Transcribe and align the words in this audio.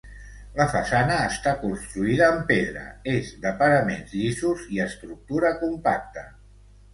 La 0.59 0.65
façana 0.69 1.17
està 1.25 1.51
construïda 1.65 2.25
amb 2.29 2.41
pedra, 2.51 2.85
és 3.13 3.29
de 3.45 3.51
paraments 3.61 4.17
llisos 4.23 4.65
i 4.79 4.83
estructura 4.87 5.53
compacte. 5.61 6.27